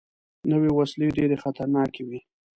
نوې 0.51 0.69
وسلې 0.77 1.07
ډېرې 1.17 1.37
خطرناکې 1.43 2.03
وي 2.09 2.19